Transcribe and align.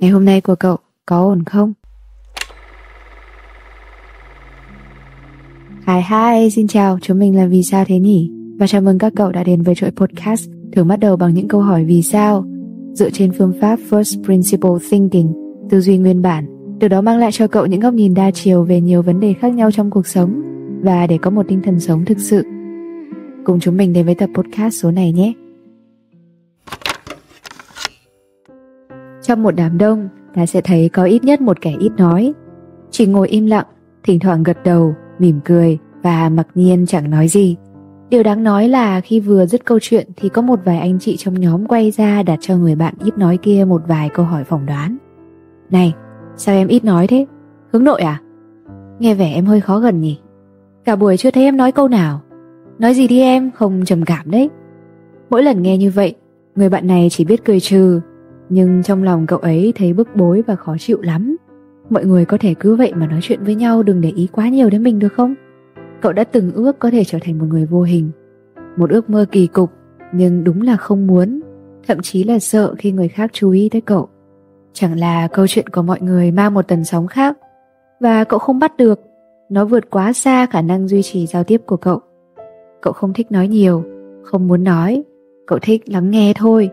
Ngày 0.00 0.10
hôm 0.10 0.24
nay 0.24 0.40
của 0.40 0.54
cậu 0.54 0.76
có 1.06 1.20
ổn 1.20 1.44
không? 1.44 1.72
Hi 5.86 6.00
hi, 6.10 6.50
xin 6.50 6.68
chào, 6.68 6.98
chúng 7.02 7.18
mình 7.18 7.36
là 7.36 7.46
Vì 7.46 7.62
sao 7.62 7.84
thế 7.84 7.98
nhỉ? 7.98 8.30
Và 8.58 8.66
chào 8.66 8.80
mừng 8.80 8.98
các 8.98 9.12
cậu 9.16 9.32
đã 9.32 9.44
đến 9.44 9.62
với 9.62 9.74
chuỗi 9.74 9.90
podcast 9.90 10.50
thường 10.72 10.88
bắt 10.88 10.96
đầu 10.96 11.16
bằng 11.16 11.34
những 11.34 11.48
câu 11.48 11.60
hỏi 11.60 11.84
vì 11.84 12.02
sao 12.02 12.44
dựa 12.94 13.10
trên 13.10 13.32
phương 13.38 13.52
pháp 13.60 13.78
First 13.90 14.24
Principle 14.24 14.70
Thinking, 14.90 15.32
tư 15.70 15.80
duy 15.80 15.98
nguyên 15.98 16.22
bản, 16.22 16.46
từ 16.80 16.88
đó 16.88 17.00
mang 17.00 17.18
lại 17.18 17.32
cho 17.32 17.46
cậu 17.46 17.66
những 17.66 17.80
góc 17.80 17.94
nhìn 17.94 18.14
đa 18.14 18.30
chiều 18.30 18.64
về 18.64 18.80
nhiều 18.80 19.02
vấn 19.02 19.20
đề 19.20 19.32
khác 19.32 19.48
nhau 19.48 19.70
trong 19.70 19.90
cuộc 19.90 20.06
sống 20.06 20.42
và 20.82 21.06
để 21.06 21.18
có 21.18 21.30
một 21.30 21.46
tinh 21.48 21.62
thần 21.64 21.80
sống 21.80 22.04
thực 22.04 22.18
sự. 22.18 22.42
Cùng 23.44 23.60
chúng 23.60 23.76
mình 23.76 23.92
đến 23.92 24.06
với 24.06 24.14
tập 24.14 24.30
podcast 24.34 24.82
số 24.82 24.90
này 24.90 25.12
nhé. 25.12 25.32
Trong 29.30 29.42
một 29.42 29.50
đám 29.56 29.78
đông, 29.78 30.08
ta 30.34 30.46
sẽ 30.46 30.60
thấy 30.60 30.88
có 30.88 31.04
ít 31.04 31.24
nhất 31.24 31.40
một 31.40 31.60
kẻ 31.60 31.74
ít 31.78 31.92
nói. 31.96 32.32
Chỉ 32.90 33.06
ngồi 33.06 33.28
im 33.28 33.46
lặng, 33.46 33.66
thỉnh 34.04 34.18
thoảng 34.18 34.42
gật 34.42 34.58
đầu, 34.64 34.94
mỉm 35.18 35.40
cười 35.44 35.78
và 36.02 36.28
mặc 36.28 36.46
nhiên 36.54 36.86
chẳng 36.86 37.10
nói 37.10 37.28
gì. 37.28 37.56
Điều 38.08 38.22
đáng 38.22 38.42
nói 38.42 38.68
là 38.68 39.00
khi 39.00 39.20
vừa 39.20 39.46
dứt 39.46 39.64
câu 39.64 39.78
chuyện 39.82 40.08
thì 40.16 40.28
có 40.28 40.42
một 40.42 40.60
vài 40.64 40.78
anh 40.78 40.98
chị 40.98 41.16
trong 41.16 41.40
nhóm 41.40 41.66
quay 41.66 41.90
ra 41.90 42.22
đặt 42.22 42.38
cho 42.40 42.56
người 42.56 42.74
bạn 42.74 42.94
ít 43.04 43.18
nói 43.18 43.38
kia 43.42 43.64
một 43.68 43.82
vài 43.88 44.08
câu 44.14 44.26
hỏi 44.26 44.44
phỏng 44.44 44.66
đoán. 44.66 44.96
Này, 45.70 45.94
sao 46.36 46.54
em 46.54 46.68
ít 46.68 46.84
nói 46.84 47.06
thế? 47.06 47.26
Hướng 47.72 47.84
nội 47.84 48.00
à? 48.00 48.20
Nghe 48.98 49.14
vẻ 49.14 49.32
em 49.34 49.46
hơi 49.46 49.60
khó 49.60 49.78
gần 49.78 50.00
nhỉ? 50.00 50.18
Cả 50.84 50.96
buổi 50.96 51.16
chưa 51.16 51.30
thấy 51.30 51.44
em 51.44 51.56
nói 51.56 51.72
câu 51.72 51.88
nào. 51.88 52.20
Nói 52.78 52.94
gì 52.94 53.08
đi 53.08 53.20
em, 53.20 53.50
không 53.50 53.84
trầm 53.86 54.04
cảm 54.04 54.30
đấy. 54.30 54.50
Mỗi 55.30 55.42
lần 55.42 55.62
nghe 55.62 55.78
như 55.78 55.90
vậy, 55.90 56.14
người 56.56 56.68
bạn 56.68 56.86
này 56.86 57.08
chỉ 57.10 57.24
biết 57.24 57.44
cười 57.44 57.60
trừ 57.60 58.00
nhưng 58.50 58.82
trong 58.82 59.02
lòng 59.02 59.26
cậu 59.26 59.38
ấy 59.38 59.72
thấy 59.76 59.92
bức 59.92 60.08
bối 60.16 60.42
và 60.46 60.56
khó 60.56 60.76
chịu 60.78 61.00
lắm. 61.02 61.36
Mọi 61.90 62.04
người 62.04 62.24
có 62.24 62.38
thể 62.40 62.54
cứ 62.54 62.76
vậy 62.76 62.92
mà 62.94 63.06
nói 63.06 63.20
chuyện 63.22 63.44
với 63.44 63.54
nhau 63.54 63.82
đừng 63.82 64.00
để 64.00 64.12
ý 64.16 64.28
quá 64.32 64.48
nhiều 64.48 64.70
đến 64.70 64.82
mình 64.82 64.98
được 64.98 65.12
không? 65.12 65.34
Cậu 66.00 66.12
đã 66.12 66.24
từng 66.24 66.52
ước 66.52 66.78
có 66.78 66.90
thể 66.90 67.04
trở 67.04 67.18
thành 67.22 67.38
một 67.38 67.46
người 67.48 67.66
vô 67.66 67.82
hình. 67.82 68.10
Một 68.76 68.90
ước 68.90 69.10
mơ 69.10 69.26
kỳ 69.30 69.46
cục, 69.46 69.70
nhưng 70.14 70.44
đúng 70.44 70.62
là 70.62 70.76
không 70.76 71.06
muốn, 71.06 71.40
thậm 71.88 71.98
chí 72.02 72.24
là 72.24 72.38
sợ 72.38 72.74
khi 72.78 72.92
người 72.92 73.08
khác 73.08 73.30
chú 73.32 73.50
ý 73.50 73.68
tới 73.68 73.80
cậu. 73.80 74.08
Chẳng 74.72 74.98
là 74.98 75.28
câu 75.28 75.46
chuyện 75.46 75.68
của 75.68 75.82
mọi 75.82 76.00
người 76.00 76.30
mang 76.30 76.54
một 76.54 76.68
tần 76.68 76.84
sóng 76.84 77.06
khác 77.06 77.38
và 78.00 78.24
cậu 78.24 78.38
không 78.38 78.58
bắt 78.58 78.76
được, 78.76 79.00
nó 79.48 79.64
vượt 79.64 79.90
quá 79.90 80.12
xa 80.12 80.46
khả 80.46 80.62
năng 80.62 80.88
duy 80.88 81.02
trì 81.02 81.26
giao 81.26 81.44
tiếp 81.44 81.62
của 81.66 81.76
cậu. 81.76 82.00
Cậu 82.82 82.92
không 82.92 83.12
thích 83.12 83.32
nói 83.32 83.48
nhiều, 83.48 83.84
không 84.24 84.48
muốn 84.48 84.64
nói, 84.64 85.02
cậu 85.46 85.58
thích 85.62 85.88
lắng 85.88 86.10
nghe 86.10 86.32
thôi. 86.36 86.70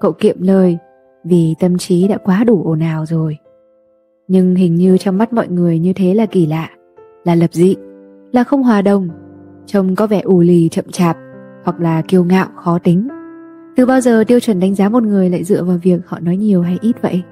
Cậu 0.00 0.12
kiệm 0.12 0.42
lời 0.42 0.78
vì 1.24 1.54
tâm 1.60 1.78
trí 1.78 2.08
đã 2.08 2.18
quá 2.18 2.44
đủ 2.44 2.62
ồn 2.64 2.80
ào 2.80 3.06
rồi. 3.06 3.38
Nhưng 4.28 4.54
hình 4.54 4.74
như 4.74 4.98
trong 4.98 5.18
mắt 5.18 5.32
mọi 5.32 5.48
người 5.48 5.78
như 5.78 5.92
thế 5.92 6.14
là 6.14 6.26
kỳ 6.26 6.46
lạ, 6.46 6.70
là 7.24 7.34
lập 7.34 7.52
dị, 7.52 7.76
là 8.32 8.44
không 8.44 8.62
hòa 8.62 8.82
đồng, 8.82 9.08
trông 9.66 9.94
có 9.94 10.06
vẻ 10.06 10.20
ù 10.20 10.40
lì 10.40 10.68
chậm 10.68 10.84
chạp 10.92 11.16
hoặc 11.64 11.80
là 11.80 12.02
kiêu 12.08 12.24
ngạo 12.24 12.48
khó 12.56 12.78
tính. 12.78 13.08
Từ 13.76 13.86
bao 13.86 14.00
giờ 14.00 14.24
tiêu 14.26 14.40
chuẩn 14.40 14.60
đánh 14.60 14.74
giá 14.74 14.88
một 14.88 15.02
người 15.02 15.30
lại 15.30 15.44
dựa 15.44 15.64
vào 15.64 15.78
việc 15.82 16.00
họ 16.06 16.20
nói 16.20 16.36
nhiều 16.36 16.62
hay 16.62 16.78
ít 16.80 17.02
vậy? 17.02 17.22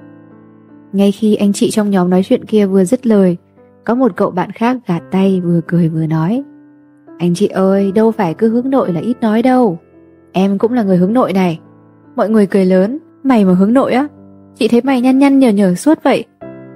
Ngay 0.93 1.11
khi 1.11 1.35
anh 1.35 1.53
chị 1.53 1.71
trong 1.71 1.89
nhóm 1.89 2.09
nói 2.09 2.23
chuyện 2.23 2.45
kia 2.45 2.65
vừa 2.65 2.83
dứt 2.83 3.07
lời, 3.07 3.37
có 3.85 3.95
một 3.95 4.11
cậu 4.15 4.31
bạn 4.31 4.51
khác 4.51 4.77
gạt 4.87 5.01
tay 5.11 5.41
vừa 5.41 5.61
cười 5.67 5.89
vừa 5.89 6.05
nói 6.05 6.43
Anh 7.17 7.33
chị 7.35 7.47
ơi, 7.47 7.91
đâu 7.91 8.11
phải 8.11 8.33
cứ 8.33 8.49
hướng 8.49 8.69
nội 8.69 8.93
là 8.93 8.99
ít 8.99 9.17
nói 9.21 9.41
đâu 9.41 9.79
Em 10.31 10.57
cũng 10.57 10.73
là 10.73 10.83
người 10.83 10.97
hướng 10.97 11.13
nội 11.13 11.33
này 11.33 11.59
Mọi 12.15 12.29
người 12.29 12.45
cười 12.45 12.65
lớn 12.65 12.97
Mày 13.23 13.45
mà 13.45 13.53
hướng 13.53 13.73
nội 13.73 13.93
á, 13.93 14.07
Chị 14.55 14.67
thấy 14.67 14.81
mày 14.81 15.01
nhăn 15.01 15.19
nhăn 15.19 15.39
nhở 15.39 15.49
nhở 15.49 15.75
suốt 15.75 16.03
vậy. 16.03 16.25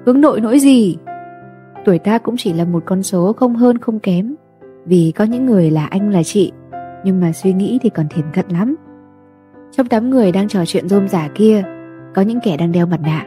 Hướng 0.05 0.21
nội 0.21 0.41
nỗi 0.41 0.59
gì? 0.59 0.97
Tuổi 1.85 1.99
ta 1.99 2.17
cũng 2.17 2.35
chỉ 2.37 2.53
là 2.53 2.65
một 2.65 2.83
con 2.85 3.03
số 3.03 3.33
không 3.33 3.55
hơn 3.55 3.77
không 3.77 3.99
kém. 3.99 4.35
Vì 4.85 5.13
có 5.15 5.23
những 5.23 5.45
người 5.45 5.71
là 5.71 5.85
anh 5.85 6.09
là 6.09 6.23
chị, 6.23 6.51
Nhưng 7.03 7.21
mà 7.21 7.31
suy 7.31 7.53
nghĩ 7.53 7.79
thì 7.81 7.89
còn 7.89 8.07
thiền 8.09 8.25
cận 8.33 8.45
lắm. 8.49 8.75
Trong 9.71 9.87
đám 9.89 10.09
người 10.09 10.31
đang 10.31 10.47
trò 10.47 10.65
chuyện 10.65 10.89
rôm 10.89 11.07
rả 11.07 11.29
kia, 11.35 11.63
Có 12.15 12.21
những 12.21 12.39
kẻ 12.43 12.57
đang 12.57 12.71
đeo 12.71 12.85
mặt 12.85 12.99
nạ. 13.03 13.25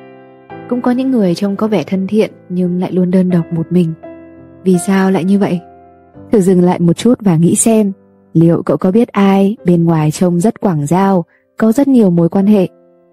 Cũng 0.68 0.82
có 0.82 0.90
những 0.90 1.10
người 1.10 1.34
trông 1.34 1.56
có 1.56 1.68
vẻ 1.68 1.82
thân 1.86 2.06
thiện, 2.06 2.30
Nhưng 2.48 2.80
lại 2.80 2.92
luôn 2.92 3.10
đơn 3.10 3.30
độc 3.30 3.52
một 3.52 3.66
mình. 3.72 3.92
Vì 4.64 4.78
sao 4.86 5.10
lại 5.10 5.24
như 5.24 5.38
vậy? 5.38 5.60
Thử 6.32 6.40
dừng 6.40 6.64
lại 6.64 6.80
một 6.80 6.92
chút 6.92 7.14
và 7.20 7.36
nghĩ 7.36 7.54
xem, 7.54 7.92
Liệu 8.32 8.62
cậu 8.62 8.76
có 8.76 8.90
biết 8.90 9.08
ai 9.08 9.56
bên 9.64 9.84
ngoài 9.84 10.10
trông 10.10 10.40
rất 10.40 10.60
quảng 10.60 10.86
giao, 10.86 11.24
Có 11.56 11.72
rất 11.72 11.88
nhiều 11.88 12.10
mối 12.10 12.28
quan 12.28 12.46
hệ 12.46 12.68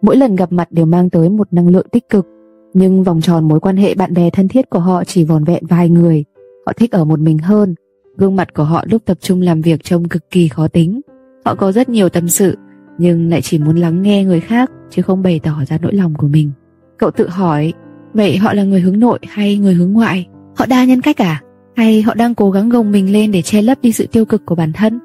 mỗi 0.05 0.17
lần 0.17 0.35
gặp 0.35 0.51
mặt 0.51 0.67
đều 0.71 0.85
mang 0.85 1.09
tới 1.09 1.29
một 1.29 1.53
năng 1.53 1.67
lượng 1.67 1.87
tích 1.91 2.09
cực. 2.09 2.27
Nhưng 2.73 3.03
vòng 3.03 3.21
tròn 3.21 3.47
mối 3.47 3.59
quan 3.59 3.77
hệ 3.77 3.95
bạn 3.95 4.13
bè 4.13 4.29
thân 4.29 4.47
thiết 4.47 4.69
của 4.69 4.79
họ 4.79 5.03
chỉ 5.03 5.23
vòn 5.23 5.43
vẹn 5.43 5.65
vài 5.65 5.89
người. 5.89 6.23
Họ 6.65 6.73
thích 6.73 6.91
ở 6.91 7.05
một 7.05 7.19
mình 7.19 7.37
hơn. 7.37 7.75
Gương 8.17 8.35
mặt 8.35 8.53
của 8.53 8.63
họ 8.63 8.83
lúc 8.89 9.01
tập 9.05 9.17
trung 9.21 9.41
làm 9.41 9.61
việc 9.61 9.83
trông 9.83 10.07
cực 10.07 10.29
kỳ 10.31 10.47
khó 10.47 10.67
tính. 10.67 11.01
Họ 11.45 11.55
có 11.55 11.71
rất 11.71 11.89
nhiều 11.89 12.09
tâm 12.09 12.29
sự, 12.29 12.57
nhưng 12.97 13.29
lại 13.29 13.41
chỉ 13.41 13.59
muốn 13.59 13.75
lắng 13.75 14.01
nghe 14.01 14.23
người 14.23 14.39
khác, 14.39 14.71
chứ 14.89 15.01
không 15.01 15.23
bày 15.23 15.39
tỏ 15.43 15.55
ra 15.67 15.77
nỗi 15.81 15.93
lòng 15.93 16.13
của 16.17 16.27
mình. 16.27 16.51
Cậu 16.97 17.11
tự 17.11 17.27
hỏi, 17.27 17.73
vậy 18.13 18.37
họ 18.37 18.53
là 18.53 18.63
người 18.63 18.81
hướng 18.81 18.99
nội 18.99 19.19
hay 19.27 19.57
người 19.57 19.73
hướng 19.73 19.93
ngoại? 19.93 20.27
Họ 20.55 20.65
đa 20.65 20.85
nhân 20.85 21.01
cách 21.01 21.21
à? 21.21 21.41
Hay 21.75 22.01
họ 22.01 22.13
đang 22.13 22.35
cố 22.35 22.51
gắng 22.51 22.69
gồng 22.69 22.91
mình 22.91 23.13
lên 23.13 23.31
để 23.31 23.41
che 23.41 23.61
lấp 23.61 23.77
đi 23.81 23.91
sự 23.91 24.07
tiêu 24.11 24.25
cực 24.25 24.45
của 24.45 24.55
bản 24.55 24.73
thân? 24.73 24.99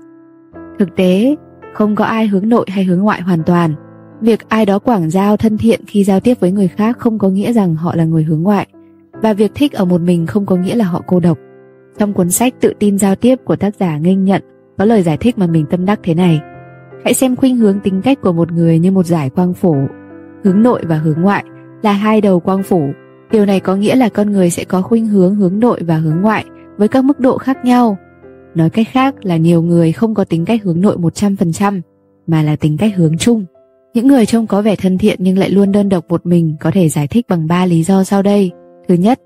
Thực 0.79 0.97
tế, 0.97 1.37
không 1.75 1.95
có 1.95 2.05
ai 2.05 2.27
hướng 2.27 2.49
nội 2.49 2.67
hay 2.69 2.85
hướng 2.85 3.01
ngoại 3.01 3.23
hoàn 3.23 3.43
toàn. 3.47 3.75
Việc 4.21 4.49
ai 4.49 4.67
đó 4.67 4.79
quảng 4.79 5.11
giao 5.11 5.37
thân 5.37 5.59
thiện 5.59 5.81
khi 5.87 6.05
giao 6.05 6.21
tiếp 6.21 6.41
với 6.41 6.53
người 6.53 6.69
khác 6.69 6.99
không 6.99 7.19
có 7.19 7.29
nghĩa 7.29 7.53
rằng 7.53 7.75
họ 7.75 7.95
là 7.95 8.05
người 8.05 8.23
hướng 8.23 8.43
ngoại 8.43 8.67
và 9.13 9.33
việc 9.33 9.51
thích 9.55 9.73
ở 9.73 9.85
một 9.85 10.01
mình 10.01 10.27
không 10.27 10.47
có 10.47 10.57
nghĩa 10.57 10.75
là 10.75 10.85
họ 10.85 11.03
cô 11.07 11.21
độc. 11.21 11.39
Trong 11.99 12.13
cuốn 12.13 12.31
sách 12.31 12.55
Tự 12.61 12.73
tin 12.79 12.99
giao 12.99 13.17
tiếp 13.17 13.37
của 13.45 13.57
tác 13.57 13.77
giả 13.77 13.99
Nghênh 13.99 14.25
Nhận, 14.25 14.43
có 14.79 14.85
lời 14.85 15.03
giải 15.03 15.17
thích 15.17 15.39
mà 15.39 15.47
mình 15.47 15.67
tâm 15.71 15.85
đắc 15.85 16.01
thế 16.03 16.15
này. 16.15 16.41
Hãy 17.05 17.15
xem 17.15 17.37
khuynh 17.37 17.57
hướng 17.57 17.81
tính 17.81 18.03
cách 18.03 18.19
của 18.23 18.33
một 18.33 18.53
người 18.53 18.79
như 18.79 18.91
một 18.91 19.07
giải 19.07 19.31
quang 19.31 19.55
phổ. 19.55 19.75
Hướng 20.45 20.63
nội 20.63 20.83
và 20.85 20.97
hướng 20.97 21.21
ngoại 21.21 21.45
là 21.83 21.93
hai 21.93 22.21
đầu 22.21 22.41
quang 22.41 22.63
phổ. 22.63 22.81
Điều 23.31 23.47
này 23.47 23.61
có 23.61 23.77
nghĩa 23.77 23.97
là 23.97 24.09
con 24.09 24.33
người 24.33 24.51
sẽ 24.51 24.65
có 24.65 24.83
khuynh 24.83 25.07
hướng 25.07 25.35
hướng 25.35 25.61
nội 25.61 25.81
và 25.83 25.97
hướng 25.97 26.21
ngoại 26.21 26.45
với 26.77 26.89
các 26.89 27.05
mức 27.05 27.21
độ 27.21 27.39
khác 27.39 27.65
nhau. 27.65 27.97
Nói 28.55 28.71
cách 28.71 28.87
khác 28.91 29.15
là 29.23 29.37
nhiều 29.37 29.63
người 29.63 29.93
không 29.93 30.15
có 30.15 30.25
tính 30.25 30.45
cách 30.45 30.63
hướng 30.65 30.81
nội 30.81 30.97
100% 30.97 31.81
mà 32.27 32.43
là 32.43 32.57
tính 32.57 32.77
cách 32.77 32.93
hướng 32.97 33.19
chung. 33.19 33.45
Những 33.95 34.07
người 34.07 34.27
trông 34.27 34.47
có 34.47 34.63
vẻ 34.63 34.77
thân 34.77 34.99
thiện 34.99 35.19
nhưng 35.21 35.39
lại 35.39 35.51
luôn 35.51 35.73
đơn 35.73 35.89
độc 35.89 36.05
một 36.09 36.27
mình 36.27 36.57
có 36.61 36.71
thể 36.71 36.89
giải 36.89 37.07
thích 37.07 37.27
bằng 37.29 37.47
ba 37.47 37.67
lý 37.67 37.83
do 37.83 38.05
sau 38.05 38.23
đây. 38.23 38.51
Thứ 38.89 38.95
nhất, 38.95 39.21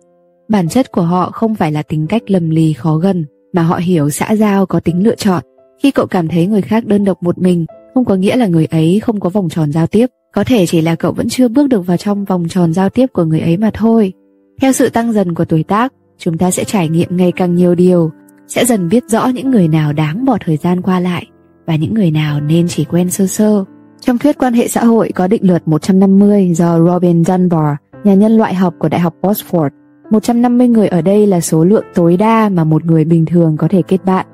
bản 0.49 0.69
chất 0.69 0.93
của 0.93 1.03
họ 1.03 1.31
không 1.31 1.55
phải 1.55 1.73
là 1.73 1.83
tính 1.83 2.07
cách 2.07 2.23
lầm 2.31 2.51
lì 2.51 2.73
khó 2.73 2.97
gần, 2.97 3.25
mà 3.53 3.63
họ 3.63 3.77
hiểu 3.77 4.11
xã 4.11 4.35
giao 4.35 4.67
có 4.67 4.81
tính 4.81 5.05
lựa 5.05 5.15
chọn. 5.15 5.43
Khi 5.83 5.91
cậu 5.91 6.07
cảm 6.07 6.29
thấy 6.29 6.47
người 6.47 6.63
khác 6.63 6.87
đơn 6.87 7.05
độc 7.05 7.23
một 7.23 7.39
mình, 7.39 7.67
không 7.95 8.05
có 8.05 8.15
nghĩa 8.15 8.37
là 8.37 8.47
người 8.47 8.67
ấy 8.67 9.01
không 9.01 9.21
có 9.21 9.31
vòng 9.31 9.49
tròn 9.49 9.73
giao 9.73 9.87
tiếp, 9.87 10.07
có 10.35 10.45
thể 10.45 10.67
chỉ 10.67 10.81
là 10.81 10.95
cậu 10.95 11.13
vẫn 11.13 11.29
chưa 11.29 11.49
bước 11.49 11.69
được 11.69 11.87
vào 11.87 11.97
trong 11.97 12.25
vòng 12.25 12.49
tròn 12.49 12.73
giao 12.73 12.89
tiếp 12.89 13.07
của 13.13 13.25
người 13.25 13.41
ấy 13.41 13.57
mà 13.57 13.71
thôi. 13.75 14.13
Theo 14.61 14.73
sự 14.73 14.89
tăng 14.89 15.13
dần 15.13 15.35
của 15.35 15.45
tuổi 15.45 15.63
tác, 15.63 15.93
chúng 16.19 16.39
ta 16.39 16.51
sẽ 16.51 16.65
trải 16.65 16.89
nghiệm 16.89 17.17
ngày 17.17 17.33
càng 17.33 17.55
nhiều 17.55 17.75
điều, 17.75 18.11
sẽ 18.47 18.65
dần 18.65 18.89
biết 18.89 19.05
rõ 19.09 19.27
những 19.27 19.51
người 19.51 19.69
nào 19.69 19.93
đáng 19.93 20.25
bỏ 20.25 20.39
thời 20.45 20.57
gian 20.57 20.83
qua 20.83 21.01
lại 21.01 21.27
và 21.67 21.77
những 21.77 21.95
người 21.95 22.11
nào 22.11 22.41
nên 22.41 22.69
chỉ 22.69 22.85
quen 22.85 23.11
sơ 23.11 23.27
sơ. 23.27 23.65
Trong 24.07 24.19
thuyết 24.19 24.39
quan 24.39 24.53
hệ 24.53 24.69
xã 24.69 24.85
hội 24.85 25.11
có 25.15 25.27
định 25.27 25.47
luật 25.47 25.69
150 25.69 26.55
do 26.55 26.79
Robin 26.79 27.25
Dunbar, 27.25 27.75
nhà 28.05 28.15
nhân 28.15 28.37
loại 28.37 28.55
học 28.55 28.75
của 28.79 28.89
Đại 28.89 29.01
học 29.01 29.15
Oxford. 29.23 29.69
150 30.11 30.69
người 30.69 30.89
ở 30.89 31.03
đây 31.03 31.27
là 31.27 31.41
số 31.41 31.65
lượng 31.65 31.85
tối 31.95 32.17
đa 32.17 32.49
mà 32.49 32.65
một 32.65 32.85
người 32.85 33.05
bình 33.05 33.27
thường 33.27 33.57
có 33.57 33.69
thể 33.69 33.83
kết 33.83 34.05
bạn. 34.05 34.27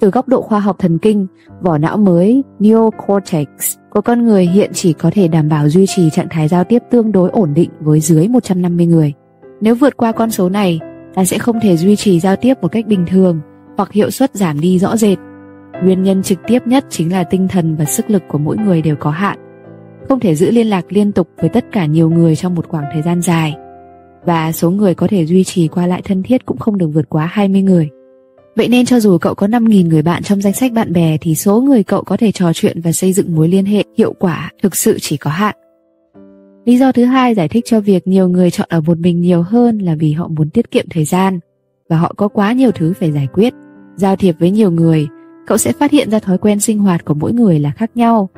Từ 0.00 0.10
góc 0.10 0.28
độ 0.28 0.42
khoa 0.42 0.60
học 0.60 0.76
thần 0.78 0.98
kinh, 0.98 1.26
vỏ 1.62 1.78
não 1.78 1.96
mới 1.96 2.42
neocortex 2.58 3.48
của 3.90 4.00
con 4.00 4.24
người 4.24 4.46
hiện 4.46 4.70
chỉ 4.74 4.92
có 4.92 5.10
thể 5.12 5.28
đảm 5.28 5.48
bảo 5.48 5.68
duy 5.68 5.86
trì 5.86 6.10
trạng 6.10 6.28
thái 6.30 6.48
giao 6.48 6.64
tiếp 6.64 6.82
tương 6.90 7.12
đối 7.12 7.30
ổn 7.30 7.54
định 7.54 7.70
với 7.80 8.00
dưới 8.00 8.28
150 8.28 8.86
người. 8.86 9.12
Nếu 9.60 9.74
vượt 9.74 9.96
qua 9.96 10.12
con 10.12 10.30
số 10.30 10.48
này, 10.48 10.80
ta 11.14 11.24
sẽ 11.24 11.38
không 11.38 11.60
thể 11.60 11.76
duy 11.76 11.96
trì 11.96 12.20
giao 12.20 12.36
tiếp 12.36 12.54
một 12.62 12.72
cách 12.72 12.86
bình 12.86 13.04
thường 13.10 13.40
hoặc 13.76 13.92
hiệu 13.92 14.10
suất 14.10 14.34
giảm 14.34 14.60
đi 14.60 14.78
rõ 14.78 14.96
rệt 14.96 15.18
Nguyên 15.84 16.02
nhân 16.02 16.22
trực 16.22 16.38
tiếp 16.46 16.66
nhất 16.66 16.84
chính 16.90 17.12
là 17.12 17.24
tinh 17.24 17.48
thần 17.48 17.76
và 17.76 17.84
sức 17.84 18.10
lực 18.10 18.22
của 18.28 18.38
mỗi 18.38 18.56
người 18.56 18.82
đều 18.82 18.96
có 18.96 19.10
hạn. 19.10 19.38
Không 20.08 20.20
thể 20.20 20.34
giữ 20.34 20.50
liên 20.50 20.66
lạc 20.66 20.84
liên 20.88 21.12
tục 21.12 21.28
với 21.36 21.48
tất 21.48 21.64
cả 21.72 21.86
nhiều 21.86 22.10
người 22.10 22.36
trong 22.36 22.54
một 22.54 22.68
khoảng 22.68 22.84
thời 22.92 23.02
gian 23.02 23.22
dài. 23.22 23.54
Và 24.24 24.52
số 24.52 24.70
người 24.70 24.94
có 24.94 25.06
thể 25.06 25.26
duy 25.26 25.44
trì 25.44 25.68
qua 25.68 25.86
lại 25.86 26.02
thân 26.04 26.22
thiết 26.22 26.46
cũng 26.46 26.58
không 26.58 26.78
được 26.78 26.88
vượt 26.88 27.08
quá 27.08 27.26
20 27.32 27.62
người. 27.62 27.88
Vậy 28.56 28.68
nên 28.68 28.86
cho 28.86 29.00
dù 29.00 29.18
cậu 29.18 29.34
có 29.34 29.46
5.000 29.46 29.88
người 29.88 30.02
bạn 30.02 30.22
trong 30.22 30.40
danh 30.40 30.52
sách 30.52 30.72
bạn 30.72 30.92
bè 30.92 31.16
thì 31.20 31.34
số 31.34 31.60
người 31.60 31.82
cậu 31.82 32.02
có 32.02 32.16
thể 32.16 32.32
trò 32.32 32.52
chuyện 32.52 32.80
và 32.80 32.92
xây 32.92 33.12
dựng 33.12 33.36
mối 33.36 33.48
liên 33.48 33.64
hệ 33.64 33.84
hiệu 33.98 34.14
quả 34.18 34.50
thực 34.62 34.76
sự 34.76 34.98
chỉ 35.00 35.16
có 35.16 35.30
hạn. 35.30 35.56
Lý 36.64 36.78
do 36.78 36.92
thứ 36.92 37.04
hai 37.04 37.34
giải 37.34 37.48
thích 37.48 37.64
cho 37.66 37.80
việc 37.80 38.06
nhiều 38.06 38.28
người 38.28 38.50
chọn 38.50 38.66
ở 38.70 38.80
một 38.80 38.98
mình 38.98 39.20
nhiều 39.20 39.42
hơn 39.42 39.78
là 39.78 39.94
vì 39.94 40.12
họ 40.12 40.28
muốn 40.28 40.50
tiết 40.50 40.70
kiệm 40.70 40.86
thời 40.90 41.04
gian 41.04 41.40
và 41.88 41.96
họ 41.96 42.14
có 42.16 42.28
quá 42.28 42.52
nhiều 42.52 42.70
thứ 42.70 42.92
phải 43.00 43.12
giải 43.12 43.28
quyết. 43.32 43.54
Giao 43.96 44.16
thiệp 44.16 44.34
với 44.38 44.50
nhiều 44.50 44.70
người 44.70 45.06
cậu 45.46 45.58
sẽ 45.58 45.72
phát 45.72 45.90
hiện 45.90 46.10
ra 46.10 46.18
thói 46.18 46.38
quen 46.38 46.60
sinh 46.60 46.78
hoạt 46.78 47.04
của 47.04 47.14
mỗi 47.14 47.32
người 47.32 47.58
là 47.58 47.70
khác 47.70 47.90
nhau 47.94 48.28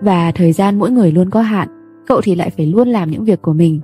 và 0.00 0.32
thời 0.32 0.52
gian 0.52 0.78
mỗi 0.78 0.90
người 0.90 1.12
luôn 1.12 1.30
có 1.30 1.42
hạn 1.42 1.68
cậu 2.06 2.20
thì 2.20 2.34
lại 2.34 2.50
phải 2.56 2.66
luôn 2.66 2.88
làm 2.88 3.10
những 3.10 3.24
việc 3.24 3.42
của 3.42 3.52
mình 3.52 3.80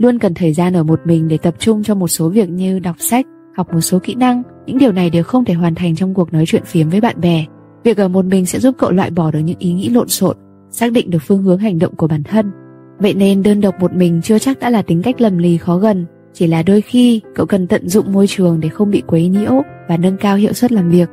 luôn 0.00 0.18
cần 0.18 0.34
thời 0.34 0.52
gian 0.52 0.76
ở 0.76 0.82
một 0.82 1.00
mình 1.04 1.28
để 1.28 1.38
tập 1.38 1.54
trung 1.58 1.82
cho 1.82 1.94
một 1.94 2.08
số 2.08 2.28
việc 2.28 2.48
như 2.48 2.78
đọc 2.78 2.96
sách, 2.98 3.26
học 3.56 3.74
một 3.74 3.80
số 3.80 3.98
kỹ 3.98 4.14
năng. 4.14 4.42
Những 4.66 4.78
điều 4.78 4.92
này 4.92 5.10
đều 5.10 5.24
không 5.24 5.44
thể 5.44 5.54
hoàn 5.54 5.74
thành 5.74 5.96
trong 5.96 6.14
cuộc 6.14 6.32
nói 6.32 6.44
chuyện 6.46 6.62
phiếm 6.64 6.88
với 6.88 7.00
bạn 7.00 7.20
bè. 7.20 7.44
Việc 7.84 7.96
ở 7.96 8.08
một 8.08 8.24
mình 8.24 8.46
sẽ 8.46 8.58
giúp 8.58 8.74
cậu 8.78 8.90
loại 8.90 9.10
bỏ 9.10 9.30
được 9.30 9.38
những 9.38 9.58
ý 9.58 9.72
nghĩ 9.72 9.88
lộn 9.88 10.08
xộn, 10.08 10.36
xác 10.70 10.92
định 10.92 11.10
được 11.10 11.18
phương 11.22 11.42
hướng 11.42 11.58
hành 11.58 11.78
động 11.78 11.94
của 11.96 12.06
bản 12.06 12.22
thân. 12.22 12.50
Vậy 12.98 13.14
nên 13.14 13.42
đơn 13.42 13.60
độc 13.60 13.74
một 13.80 13.92
mình 13.92 14.20
chưa 14.22 14.38
chắc 14.38 14.58
đã 14.58 14.70
là 14.70 14.82
tính 14.82 15.02
cách 15.02 15.20
lầm 15.20 15.38
lì 15.38 15.56
khó 15.56 15.76
gần, 15.76 16.06
chỉ 16.32 16.46
là 16.46 16.62
đôi 16.62 16.80
khi 16.80 17.20
cậu 17.34 17.46
cần 17.46 17.66
tận 17.66 17.88
dụng 17.88 18.12
môi 18.12 18.26
trường 18.26 18.60
để 18.60 18.68
không 18.68 18.90
bị 18.90 19.02
quấy 19.06 19.28
nhiễu 19.28 19.62
và 19.88 19.96
nâng 19.96 20.16
cao 20.16 20.36
hiệu 20.36 20.52
suất 20.52 20.72
làm 20.72 20.90
việc. 20.90 21.08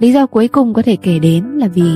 Lý 0.00 0.12
do 0.12 0.26
cuối 0.26 0.48
cùng 0.48 0.74
có 0.74 0.82
thể 0.82 0.96
kể 0.96 1.18
đến 1.18 1.44
là 1.44 1.68
vì 1.68 1.90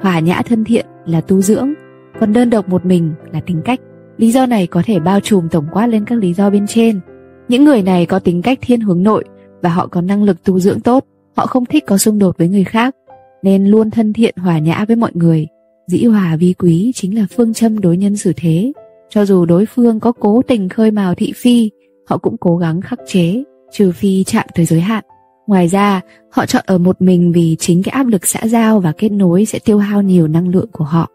hòa 0.00 0.20
nhã 0.20 0.42
thân 0.42 0.64
thiện 0.64 0.86
là 1.06 1.20
tu 1.20 1.40
dưỡng, 1.40 1.72
còn 2.20 2.32
đơn 2.32 2.50
độc 2.50 2.68
một 2.68 2.86
mình 2.86 3.12
là 3.32 3.40
tính 3.40 3.60
cách. 3.64 3.80
Lý 4.16 4.30
do 4.30 4.46
này 4.46 4.66
có 4.66 4.82
thể 4.86 5.00
bao 5.00 5.20
trùm 5.20 5.48
tổng 5.48 5.66
quát 5.72 5.86
lên 5.86 6.04
các 6.04 6.18
lý 6.18 6.34
do 6.34 6.50
bên 6.50 6.66
trên. 6.66 7.00
Những 7.48 7.64
người 7.64 7.82
này 7.82 8.06
có 8.06 8.18
tính 8.18 8.42
cách 8.42 8.58
thiên 8.62 8.80
hướng 8.80 9.02
nội 9.02 9.24
và 9.62 9.70
họ 9.70 9.86
có 9.86 10.00
năng 10.00 10.22
lực 10.24 10.44
tu 10.44 10.58
dưỡng 10.58 10.80
tốt, 10.80 11.04
họ 11.36 11.46
không 11.46 11.64
thích 11.64 11.84
có 11.86 11.98
xung 11.98 12.18
đột 12.18 12.38
với 12.38 12.48
người 12.48 12.64
khác, 12.64 12.96
nên 13.42 13.66
luôn 13.66 13.90
thân 13.90 14.12
thiện 14.12 14.34
hòa 14.36 14.58
nhã 14.58 14.84
với 14.88 14.96
mọi 14.96 15.10
người. 15.14 15.46
Dĩ 15.86 16.04
hòa 16.04 16.36
vi 16.36 16.54
quý 16.58 16.92
chính 16.94 17.18
là 17.18 17.26
phương 17.36 17.54
châm 17.54 17.80
đối 17.80 17.96
nhân 17.96 18.16
xử 18.16 18.32
thế. 18.36 18.72
Cho 19.08 19.24
dù 19.24 19.44
đối 19.44 19.66
phương 19.66 20.00
có 20.00 20.12
cố 20.12 20.42
tình 20.42 20.68
khơi 20.68 20.90
mào 20.90 21.14
thị 21.14 21.32
phi, 21.36 21.70
họ 22.08 22.18
cũng 22.18 22.36
cố 22.40 22.56
gắng 22.56 22.80
khắc 22.80 22.98
chế, 23.06 23.42
trừ 23.72 23.92
phi 23.92 24.24
chạm 24.24 24.46
tới 24.54 24.66
giới 24.66 24.80
hạn. 24.80 25.04
Ngoài 25.50 25.68
ra, 25.68 26.00
họ 26.30 26.46
chọn 26.46 26.64
ở 26.66 26.78
một 26.78 27.02
mình 27.02 27.32
vì 27.32 27.56
chính 27.58 27.82
cái 27.82 27.92
áp 27.92 28.06
lực 28.06 28.26
xã 28.26 28.46
giao 28.46 28.80
và 28.80 28.92
kết 28.92 29.08
nối 29.08 29.44
sẽ 29.44 29.58
tiêu 29.58 29.78
hao 29.78 30.02
nhiều 30.02 30.28
năng 30.28 30.48
lượng 30.48 30.68
của 30.72 30.84
họ. 30.84 31.08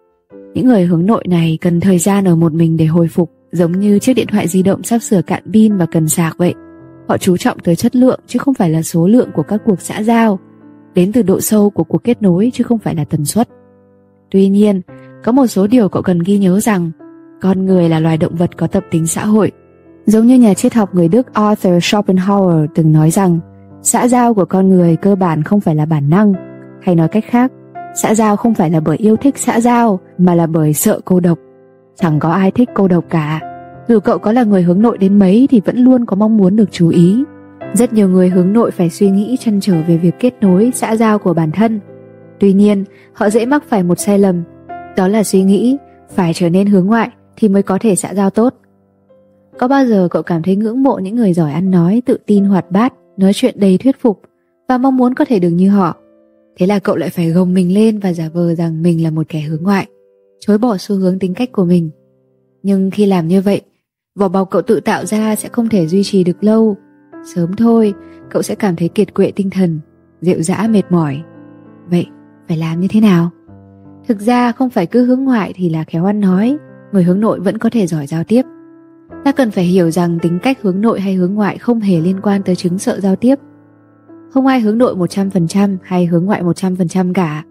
Những 0.53 0.67
người 0.67 0.85
hướng 0.85 1.05
nội 1.05 1.23
này 1.27 1.57
cần 1.61 1.79
thời 1.79 1.99
gian 1.99 2.25
ở 2.25 2.35
một 2.35 2.53
mình 2.53 2.77
để 2.77 2.85
hồi 2.85 3.07
phục, 3.07 3.31
giống 3.51 3.71
như 3.71 3.99
chiếc 3.99 4.13
điện 4.13 4.27
thoại 4.27 4.47
di 4.47 4.63
động 4.63 4.83
sắp 4.83 4.99
sửa 4.99 5.21
cạn 5.21 5.43
pin 5.53 5.77
và 5.77 5.85
cần 5.85 6.09
sạc 6.09 6.37
vậy. 6.37 6.53
Họ 7.07 7.17
chú 7.17 7.37
trọng 7.37 7.59
tới 7.59 7.75
chất 7.75 7.95
lượng 7.95 8.19
chứ 8.27 8.39
không 8.39 8.53
phải 8.53 8.69
là 8.69 8.81
số 8.81 9.07
lượng 9.07 9.29
của 9.33 9.43
các 9.43 9.61
cuộc 9.65 9.81
xã 9.81 10.03
giao, 10.03 10.39
đến 10.95 11.11
từ 11.11 11.21
độ 11.21 11.41
sâu 11.41 11.69
của 11.69 11.83
cuộc 11.83 12.03
kết 12.03 12.21
nối 12.21 12.51
chứ 12.53 12.63
không 12.63 12.79
phải 12.79 12.95
là 12.95 13.05
tần 13.05 13.25
suất. 13.25 13.49
Tuy 14.31 14.49
nhiên, 14.49 14.81
có 15.23 15.31
một 15.31 15.47
số 15.47 15.67
điều 15.67 15.89
cậu 15.89 16.01
cần 16.01 16.19
ghi 16.19 16.38
nhớ 16.38 16.59
rằng 16.59 16.91
con 17.41 17.65
người 17.65 17.89
là 17.89 17.99
loài 17.99 18.17
động 18.17 18.35
vật 18.35 18.57
có 18.57 18.67
tập 18.67 18.83
tính 18.91 19.07
xã 19.07 19.25
hội. 19.25 19.51
Giống 20.05 20.27
như 20.27 20.38
nhà 20.38 20.53
triết 20.53 20.73
học 20.73 20.95
người 20.95 21.07
Đức 21.07 21.33
Arthur 21.33 21.73
Schopenhauer 21.81 22.69
từng 22.75 22.91
nói 22.91 23.11
rằng 23.11 23.39
xã 23.85 24.07
giao 24.07 24.33
của 24.33 24.45
con 24.45 24.69
người 24.69 24.95
cơ 24.95 25.15
bản 25.15 25.43
không 25.43 25.59
phải 25.59 25.75
là 25.75 25.85
bản 25.85 26.09
năng, 26.09 26.33
hay 26.81 26.95
nói 26.95 27.07
cách 27.07 27.23
khác, 27.27 27.51
xã 27.95 28.15
giao 28.15 28.35
không 28.35 28.53
phải 28.53 28.69
là 28.69 28.79
bởi 28.79 28.97
yêu 28.97 29.15
thích 29.15 29.37
xã 29.37 29.59
giao 29.59 29.99
mà 30.17 30.35
là 30.35 30.47
bởi 30.47 30.73
sợ 30.73 30.99
cô 31.05 31.19
độc. 31.19 31.39
Chẳng 31.95 32.19
có 32.19 32.31
ai 32.31 32.51
thích 32.51 32.69
cô 32.73 32.87
độc 32.87 33.05
cả. 33.09 33.39
Dù 33.87 33.99
cậu 33.99 34.17
có 34.17 34.31
là 34.31 34.43
người 34.43 34.61
hướng 34.61 34.81
nội 34.81 34.97
đến 34.97 35.19
mấy 35.19 35.47
thì 35.51 35.61
vẫn 35.65 35.77
luôn 35.77 36.05
có 36.05 36.15
mong 36.15 36.37
muốn 36.37 36.55
được 36.55 36.71
chú 36.71 36.89
ý. 36.89 37.23
Rất 37.73 37.93
nhiều 37.93 38.09
người 38.09 38.29
hướng 38.29 38.53
nội 38.53 38.71
phải 38.71 38.89
suy 38.89 39.09
nghĩ 39.09 39.37
chăn 39.39 39.59
trở 39.61 39.81
về 39.88 39.97
việc 39.97 40.19
kết 40.19 40.33
nối 40.41 40.71
xã 40.75 40.95
giao 40.95 41.19
của 41.19 41.33
bản 41.33 41.51
thân. 41.51 41.79
Tuy 42.39 42.53
nhiên, 42.53 42.83
họ 43.13 43.29
dễ 43.29 43.45
mắc 43.45 43.63
phải 43.69 43.83
một 43.83 43.99
sai 43.99 44.19
lầm, 44.19 44.43
đó 44.97 45.07
là 45.07 45.23
suy 45.23 45.43
nghĩ 45.43 45.77
phải 46.09 46.33
trở 46.33 46.49
nên 46.49 46.67
hướng 46.67 46.85
ngoại 46.85 47.09
thì 47.35 47.47
mới 47.47 47.63
có 47.63 47.77
thể 47.81 47.95
xã 47.95 48.13
giao 48.13 48.29
tốt. 48.29 48.53
Có 49.59 49.67
bao 49.67 49.85
giờ 49.85 50.07
cậu 50.11 50.23
cảm 50.23 50.43
thấy 50.43 50.55
ngưỡng 50.55 50.83
mộ 50.83 50.97
những 50.97 51.15
người 51.15 51.33
giỏi 51.33 51.51
ăn 51.51 51.71
nói, 51.71 52.01
tự 52.05 52.17
tin 52.25 52.45
hoạt 52.45 52.71
bát, 52.71 52.93
nói 53.17 53.33
chuyện 53.33 53.59
đầy 53.59 53.77
thuyết 53.77 54.01
phục 54.01 54.21
và 54.69 54.77
mong 54.77 54.97
muốn 54.97 55.13
có 55.13 55.25
thể 55.25 55.39
được 55.39 55.50
như 55.50 55.69
họ? 55.69 55.97
Thế 56.57 56.67
là 56.67 56.79
cậu 56.79 56.95
lại 56.95 57.09
phải 57.09 57.29
gồng 57.29 57.53
mình 57.53 57.73
lên 57.73 58.00
và 58.00 58.13
giả 58.13 58.29
vờ 58.33 58.56
rằng 58.56 58.83
mình 58.83 59.03
là 59.03 59.12
một 59.12 59.29
kẻ 59.29 59.41
hướng 59.41 59.63
ngoại, 59.63 59.88
chối 60.39 60.57
bỏ 60.57 60.77
xu 60.77 60.95
hướng 60.95 61.19
tính 61.19 61.33
cách 61.33 61.51
của 61.51 61.65
mình. 61.65 61.89
Nhưng 62.63 62.91
khi 62.91 63.06
làm 63.06 63.27
như 63.27 63.41
vậy, 63.41 63.62
vỏ 64.15 64.27
bọc 64.27 64.50
cậu 64.50 64.62
tự 64.62 64.79
tạo 64.79 65.06
ra 65.06 65.35
sẽ 65.35 65.50
không 65.50 65.69
thể 65.69 65.88
duy 65.88 66.03
trì 66.03 66.23
được 66.23 66.44
lâu. 66.44 66.77
Sớm 67.35 67.56
thôi, 67.56 67.94
cậu 68.29 68.41
sẽ 68.41 68.56
cảm 68.56 68.75
thấy 68.75 68.88
kiệt 68.88 69.13
quệ 69.13 69.31
tinh 69.31 69.50
thần, 69.50 69.79
rượu 70.21 70.41
dã 70.41 70.67
mệt 70.69 70.83
mỏi. 70.89 71.21
Vậy, 71.89 72.06
phải 72.47 72.57
làm 72.57 72.79
như 72.79 72.88
thế 72.88 73.01
nào? 73.01 73.29
Thực 74.07 74.19
ra 74.19 74.51
không 74.51 74.69
phải 74.69 74.85
cứ 74.85 75.06
hướng 75.06 75.23
ngoại 75.23 75.53
thì 75.56 75.69
là 75.69 75.83
khéo 75.83 76.06
ăn 76.06 76.19
nói, 76.19 76.57
người 76.91 77.03
hướng 77.03 77.19
nội 77.19 77.39
vẫn 77.39 77.57
có 77.57 77.69
thể 77.69 77.88
giỏi 77.88 78.07
giao 78.07 78.23
tiếp. 78.23 78.41
Ta 79.25 79.31
cần 79.31 79.51
phải 79.51 79.63
hiểu 79.63 79.92
rằng 79.92 80.19
tính 80.19 80.39
cách 80.39 80.57
hướng 80.62 80.81
nội 80.81 81.00
hay 81.00 81.13
hướng 81.13 81.33
ngoại 81.33 81.57
không 81.57 81.80
hề 81.80 82.01
liên 82.01 82.22
quan 82.22 82.44
tới 82.44 82.56
chứng 82.56 82.80
sợ 82.80 83.00
giao 83.00 83.16
tiếp. 83.16 83.36
Không 84.33 84.48
ai 84.48 84.60
hướng 84.60 84.77
nội 84.77 84.95
100% 84.95 85.77
hay 85.83 86.06
hướng 86.06 86.25
ngoại 86.25 86.44
100% 86.44 87.13
cả. 87.13 87.44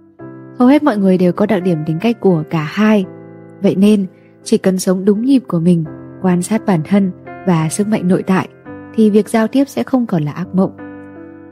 Hầu 0.58 0.68
hết 0.68 0.82
mọi 0.82 0.96
người 0.96 1.18
đều 1.18 1.32
có 1.32 1.46
đặc 1.46 1.62
điểm 1.62 1.78
tính 1.86 1.98
cách 2.00 2.20
của 2.20 2.42
cả 2.50 2.62
hai. 2.62 3.04
Vậy 3.62 3.74
nên, 3.74 4.06
chỉ 4.44 4.58
cần 4.58 4.78
sống 4.78 5.04
đúng 5.04 5.24
nhịp 5.24 5.42
của 5.48 5.60
mình, 5.60 5.84
quan 6.22 6.42
sát 6.42 6.66
bản 6.66 6.80
thân 6.84 7.10
và 7.46 7.68
sức 7.68 7.88
mạnh 7.88 8.08
nội 8.08 8.22
tại 8.22 8.48
thì 8.94 9.10
việc 9.10 9.28
giao 9.28 9.48
tiếp 9.48 9.64
sẽ 9.68 9.82
không 9.82 10.06
còn 10.06 10.22
là 10.22 10.32
ác 10.32 10.54
mộng. 10.54 10.76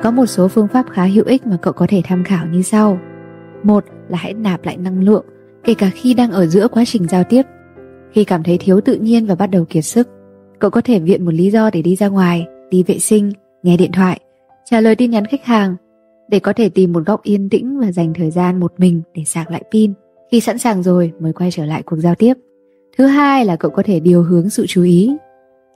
Có 0.03 0.11
một 0.11 0.27
số 0.27 0.49
phương 0.49 0.69
pháp 0.69 0.87
khá 0.91 1.05
hữu 1.05 1.25
ích 1.25 1.47
mà 1.47 1.57
cậu 1.63 1.73
có 1.73 1.87
thể 1.89 2.03
tham 2.05 2.25
khảo 2.25 2.47
như 2.47 2.63
sau. 2.63 2.99
Một 3.63 3.85
là 4.09 4.19
hãy 4.19 4.35
nạp 4.35 4.65
lại 4.65 4.77
năng 4.77 5.05
lượng, 5.05 5.25
kể 5.65 5.75
cả 5.75 5.91
khi 5.95 6.15
đang 6.15 6.31
ở 6.31 6.47
giữa 6.47 6.69
quá 6.69 6.85
trình 6.87 7.09
giao 7.09 7.25
tiếp. 7.25 7.43
Khi 8.13 8.25
cảm 8.25 8.43
thấy 8.43 8.59
thiếu 8.59 8.81
tự 8.81 8.95
nhiên 8.95 9.27
và 9.27 9.35
bắt 9.35 9.47
đầu 9.47 9.65
kiệt 9.65 9.85
sức, 9.85 10.09
cậu 10.59 10.71
có 10.71 10.81
thể 10.81 10.99
viện 10.99 11.25
một 11.25 11.35
lý 11.35 11.51
do 11.51 11.71
để 11.71 11.83
đi 11.83 11.97
ra 11.97 12.09
ngoài, 12.09 12.47
đi 12.71 12.83
vệ 12.83 12.99
sinh, 12.99 13.33
nghe 13.63 13.77
điện 13.77 13.93
thoại, 13.93 14.21
trả 14.65 14.81
lời 14.81 14.97
tin 14.97 15.11
nhắn 15.11 15.25
khách 15.25 15.45
hàng, 15.45 15.77
để 16.29 16.39
có 16.39 16.53
thể 16.53 16.69
tìm 16.69 16.93
một 16.93 17.07
góc 17.07 17.23
yên 17.23 17.49
tĩnh 17.49 17.81
và 17.81 17.93
dành 17.93 18.15
thời 18.15 18.31
gian 18.31 18.61
một 18.61 18.73
mình 18.77 19.03
để 19.15 19.25
sạc 19.25 19.51
lại 19.51 19.63
pin. 19.73 19.93
Khi 20.31 20.41
sẵn 20.41 20.59
sàng 20.59 20.83
rồi 20.83 21.13
mới 21.21 21.33
quay 21.33 21.51
trở 21.51 21.65
lại 21.65 21.83
cuộc 21.83 21.97
giao 21.97 22.15
tiếp. 22.15 22.35
Thứ 22.99 23.07
hai 23.07 23.45
là 23.45 23.57
cậu 23.57 23.71
có 23.71 23.83
thể 23.83 24.01
điều 24.01 24.23
hướng 24.23 24.51
sự 24.51 24.67
chú 24.69 24.83
ý. 24.83 25.17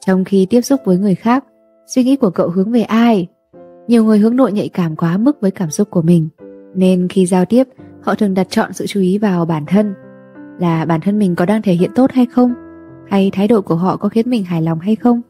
Trong 0.07 0.25
khi 0.25 0.47
tiếp 0.51 0.61
xúc 0.61 0.81
với 0.85 0.99
người 0.99 1.15
khác, 1.15 1.45
suy 1.87 2.05
nghĩ 2.05 2.17
của 2.17 2.31
cậu 2.31 2.49
hướng 2.49 2.73
về 2.73 2.83
ai? 2.83 3.27
Nhiều 3.89 4.05
người 4.05 4.19
hướng 4.19 4.37
nội 4.37 4.53
nhạy 4.53 4.69
cảm 4.69 4.97
quá 4.97 5.17
mức 5.17 5.41
với 5.41 5.51
cảm 5.51 5.71
xúc 5.71 5.91
của 5.91 6.03
mình, 6.03 6.29
nên 6.75 7.09
khi 7.09 7.27
giao 7.27 7.45
tiếp, 7.45 7.65
họ 8.03 8.15
thường 8.15 8.35
đặt 8.35 8.47
chọn 8.51 8.73
sự 8.73 8.87
chú 8.87 9.01
ý 9.01 9.19
vào 9.19 9.45
bản 9.45 9.65
thân, 9.67 9.95
là 10.59 10.85
bản 10.85 11.01
thân 11.01 11.19
mình 11.19 11.35
có 11.35 11.47
đang 11.47 11.63
thể 11.63 11.73
hiện 11.73 11.91
tốt 11.95 12.11
hay 12.13 12.27
không, 12.27 12.55
hay 13.11 13.31
thái 13.31 13.49
độ 13.49 13.63
của 13.63 13.75
họ 13.75 13.97
có 13.97 14.09
khiến 14.09 14.31
mình 14.31 14.45
hài 14.45 14.63
lòng 14.63 14.79
hay 14.79 14.97
không. 14.97 15.21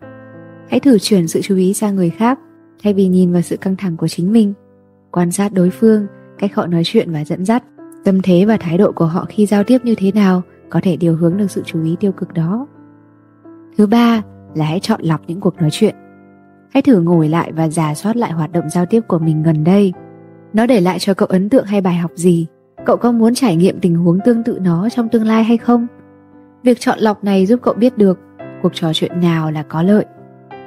Hãy 0.70 0.80
thử 0.80 0.98
chuyển 0.98 1.28
sự 1.28 1.40
chú 1.42 1.56
ý 1.56 1.74
sang 1.74 1.96
người 1.96 2.10
khác 2.10 2.38
thay 2.82 2.94
vì 2.94 3.08
nhìn 3.08 3.32
vào 3.32 3.42
sự 3.42 3.56
căng 3.56 3.76
thẳng 3.76 3.96
của 3.96 4.08
chính 4.08 4.32
mình. 4.32 4.52
Quan 5.10 5.32
sát 5.32 5.52
đối 5.52 5.70
phương, 5.70 6.06
cách 6.38 6.54
họ 6.54 6.66
nói 6.66 6.82
chuyện 6.84 7.12
và 7.12 7.24
dẫn 7.24 7.44
dắt, 7.44 7.64
tâm 8.04 8.22
thế 8.22 8.44
và 8.44 8.56
thái 8.56 8.78
độ 8.78 8.92
của 8.92 9.06
họ 9.06 9.26
khi 9.28 9.46
giao 9.46 9.64
tiếp 9.64 9.78
như 9.84 9.94
thế 9.94 10.12
nào 10.12 10.42
có 10.70 10.80
thể 10.82 10.96
điều 10.96 11.16
hướng 11.16 11.36
được 11.36 11.50
sự 11.50 11.62
chú 11.64 11.84
ý 11.84 11.96
tiêu 12.00 12.12
cực 12.12 12.34
đó. 12.34 12.66
Thứ 13.78 13.86
ba 13.86 14.22
là 14.54 14.64
hãy 14.64 14.80
chọn 14.80 15.00
lọc 15.02 15.20
những 15.26 15.40
cuộc 15.40 15.56
nói 15.56 15.70
chuyện. 15.72 15.94
Hãy 16.74 16.82
thử 16.82 17.00
ngồi 17.00 17.28
lại 17.28 17.52
và 17.52 17.68
giả 17.68 17.94
soát 17.94 18.16
lại 18.16 18.32
hoạt 18.32 18.52
động 18.52 18.70
giao 18.70 18.86
tiếp 18.86 19.00
của 19.08 19.18
mình 19.18 19.42
gần 19.42 19.64
đây. 19.64 19.92
Nó 20.52 20.66
để 20.66 20.80
lại 20.80 20.98
cho 20.98 21.14
cậu 21.14 21.28
ấn 21.28 21.48
tượng 21.48 21.64
hay 21.64 21.80
bài 21.80 21.96
học 21.96 22.10
gì? 22.14 22.46
Cậu 22.86 22.96
có 22.96 23.12
muốn 23.12 23.34
trải 23.34 23.56
nghiệm 23.56 23.80
tình 23.80 23.94
huống 23.94 24.18
tương 24.24 24.42
tự 24.44 24.58
nó 24.62 24.88
trong 24.88 25.08
tương 25.08 25.26
lai 25.26 25.44
hay 25.44 25.56
không? 25.56 25.86
Việc 26.62 26.80
chọn 26.80 26.98
lọc 26.98 27.24
này 27.24 27.46
giúp 27.46 27.60
cậu 27.62 27.74
biết 27.74 27.98
được 27.98 28.18
cuộc 28.62 28.74
trò 28.74 28.92
chuyện 28.94 29.20
nào 29.20 29.50
là 29.50 29.62
có 29.62 29.82
lợi 29.82 30.04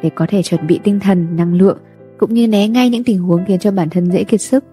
để 0.03 0.09
có 0.15 0.25
thể 0.29 0.43
chuẩn 0.43 0.67
bị 0.67 0.79
tinh 0.83 0.99
thần, 0.99 1.35
năng 1.35 1.53
lượng 1.53 1.77
cũng 2.17 2.33
như 2.33 2.47
né 2.47 2.67
ngay 2.67 2.89
những 2.89 3.03
tình 3.03 3.21
huống 3.21 3.45
khiến 3.47 3.59
cho 3.59 3.71
bản 3.71 3.89
thân 3.89 4.11
dễ 4.11 4.23
kiệt 4.23 4.41
sức. 4.41 4.63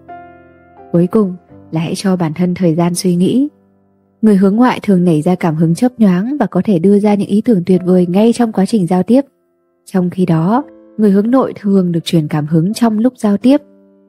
Cuối 0.91 1.07
cùng 1.07 1.35
là 1.71 1.81
hãy 1.81 1.95
cho 1.95 2.15
bản 2.15 2.33
thân 2.33 2.53
thời 2.53 2.75
gian 2.75 2.95
suy 2.95 3.15
nghĩ. 3.15 3.47
Người 4.21 4.35
hướng 4.35 4.55
ngoại 4.55 4.79
thường 4.83 5.05
nảy 5.05 5.21
ra 5.21 5.35
cảm 5.35 5.55
hứng 5.55 5.75
chấp 5.75 5.91
nhoáng 5.97 6.37
và 6.39 6.45
có 6.45 6.61
thể 6.65 6.79
đưa 6.79 6.99
ra 6.99 7.15
những 7.15 7.27
ý 7.27 7.41
tưởng 7.41 7.63
tuyệt 7.65 7.81
vời 7.85 8.05
ngay 8.09 8.33
trong 8.33 8.51
quá 8.51 8.65
trình 8.65 8.87
giao 8.87 9.03
tiếp. 9.03 9.21
Trong 9.85 10.09
khi 10.09 10.25
đó, 10.25 10.63
người 10.97 11.11
hướng 11.11 11.31
nội 11.31 11.53
thường 11.55 11.91
được 11.91 12.03
truyền 12.03 12.27
cảm 12.27 12.47
hứng 12.47 12.73
trong 12.73 12.99
lúc 12.99 13.13
giao 13.17 13.37
tiếp, 13.37 13.61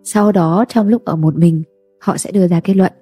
sau 0.05 0.33
đó 0.33 0.65
trong 0.69 0.89
lúc 0.89 1.05
ở 1.05 1.17
một 1.17 1.37
mình, 1.37 1.63
họ 2.01 2.17
sẽ 2.17 2.31
đưa 2.31 2.49
ra 2.49 2.61
kết 2.61 2.77
luận. 2.77 2.93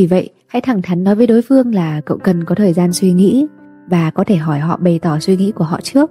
Vì 0.00 0.06
vậy, 0.06 0.30
hãy 0.46 0.62
thẳng 0.62 0.82
thắn 0.82 1.04
nói 1.04 1.14
với 1.14 1.26
đối 1.26 1.42
phương 1.42 1.74
là 1.74 2.00
cậu 2.00 2.18
cần 2.18 2.44
có 2.44 2.54
thời 2.54 2.72
gian 2.72 2.92
suy 2.92 3.12
nghĩ 3.12 3.46
và 3.90 4.10
có 4.10 4.24
thể 4.24 4.36
hỏi 4.36 4.58
họ 4.58 4.76
bày 4.76 4.98
tỏ 4.98 5.18
suy 5.18 5.36
nghĩ 5.36 5.52
của 5.52 5.64
họ 5.64 5.80
trước. 5.80 6.10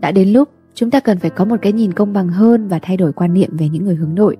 Đã 0.00 0.10
đến 0.12 0.28
lúc 0.28 0.48
chúng 0.74 0.90
ta 0.90 1.00
cần 1.00 1.18
phải 1.18 1.30
có 1.30 1.44
một 1.44 1.56
cái 1.62 1.72
nhìn 1.72 1.92
công 1.92 2.12
bằng 2.12 2.28
hơn 2.28 2.68
và 2.68 2.78
thay 2.82 2.96
đổi 2.96 3.12
quan 3.12 3.34
niệm 3.34 3.56
về 3.56 3.68
những 3.68 3.84
người 3.84 3.94
hướng 3.94 4.14
nội. 4.14 4.36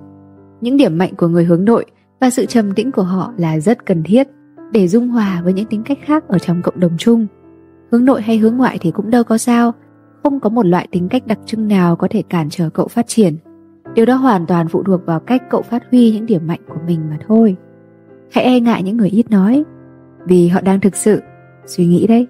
Những 0.61 0.76
điểm 0.76 0.99
mạnh 0.99 1.15
của 1.17 1.29
người 1.29 1.45
hướng 1.45 1.65
nội 1.65 1.85
và 2.21 2.31
sự 2.31 2.47
trầm 2.47 2.73
tĩnh 2.73 2.93
của 2.93 3.03
họ 3.03 3.33
là 3.37 3.61
rất 3.61 3.87
cần 3.87 4.03
thiết 4.03 4.29
để 4.73 4.88
dung 4.88 5.09
hòa 5.09 5.41
với 5.45 5.53
những 5.53 5.67
tính 5.67 5.83
cách 5.83 5.99
khác 6.05 6.29
ở 6.29 6.38
trong 6.38 6.62
cộng 6.62 6.81
đồng 6.81 6.97
chung. 6.99 7.26
Hướng 7.93 8.05
nội 8.05 8.23
hay 8.23 8.38
hướng 8.38 8.57
ngoại 8.57 8.79
thì 8.81 8.91
cũng 8.91 9.11
đâu 9.11 9.25
có 9.25 9.38
sao, 9.38 9.73
không 10.23 10.41
có 10.41 10.49
một 10.49 10.67
loại 10.67 10.88
tính 10.91 11.09
cách 11.09 11.26
đặc 11.26 11.38
trưng 11.47 11.69
nào 11.69 11.97
có 11.97 12.09
thể 12.11 12.23
cản 12.23 12.50
trở 12.50 12.71
cậu 12.71 12.88
phát 12.88 13.07
triển. 13.09 13.37
Điều 13.95 14.07
đó 14.07 14.15
hoàn 14.15 14.47
toàn 14.47 14.69
phụ 14.69 14.83
thuộc 14.83 15.07
vào 15.07 15.21
cách 15.21 15.43
cậu 15.50 15.62
phát 15.62 15.83
huy 15.91 16.12
những 16.12 16.26
điểm 16.26 16.47
mạnh 16.47 16.61
của 16.69 16.79
mình 16.87 17.00
mà 17.11 17.19
thôi. 17.29 17.57
Hãy 18.33 18.45
e 18.45 18.61
ngại 18.61 18.83
những 18.83 18.97
người 18.97 19.11
ít 19.11 19.30
nói, 19.30 19.64
vì 20.26 20.49
họ 20.49 20.61
đang 20.61 20.80
thực 20.80 20.97
sự 20.97 21.21
suy 21.66 21.87
nghĩ 21.87 22.06
đấy. 22.06 22.26